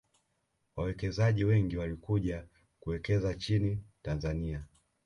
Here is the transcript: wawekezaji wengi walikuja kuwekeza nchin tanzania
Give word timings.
wawekezaji 0.75 1.43
wengi 1.43 1.77
walikuja 1.77 2.45
kuwekeza 2.79 3.33
nchin 3.33 3.83
tanzania 4.01 4.65